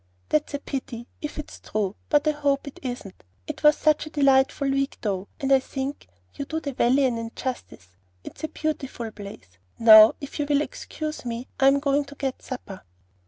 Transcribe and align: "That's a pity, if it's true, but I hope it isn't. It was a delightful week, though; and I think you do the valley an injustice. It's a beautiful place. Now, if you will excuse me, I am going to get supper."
"That's 0.29 0.55
a 0.55 0.59
pity, 0.59 1.05
if 1.21 1.37
it's 1.37 1.59
true, 1.59 1.95
but 2.09 2.27
I 2.27 2.31
hope 2.31 2.67
it 2.67 2.79
isn't. 2.81 3.23
It 3.45 3.61
was 3.61 3.85
a 3.85 3.93
delightful 3.93 4.71
week, 4.71 4.97
though; 5.01 5.27
and 5.39 5.51
I 5.53 5.59
think 5.59 6.07
you 6.33 6.45
do 6.45 6.59
the 6.59 6.73
valley 6.73 7.05
an 7.05 7.19
injustice. 7.19 7.89
It's 8.23 8.43
a 8.43 8.47
beautiful 8.47 9.11
place. 9.11 9.59
Now, 9.77 10.15
if 10.19 10.39
you 10.39 10.47
will 10.49 10.61
excuse 10.61 11.23
me, 11.23 11.49
I 11.59 11.67
am 11.67 11.79
going 11.79 12.05
to 12.05 12.15
get 12.15 12.41
supper." 12.41 12.81